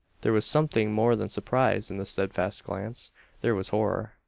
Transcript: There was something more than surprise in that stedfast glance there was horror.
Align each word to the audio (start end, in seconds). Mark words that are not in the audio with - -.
There 0.21 0.33
was 0.33 0.47
something 0.47 0.91
more 0.91 1.15
than 1.15 1.27
surprise 1.27 1.91
in 1.91 1.97
that 1.99 2.05
stedfast 2.07 2.63
glance 2.63 3.11
there 3.41 3.53
was 3.53 3.69
horror. 3.69 4.13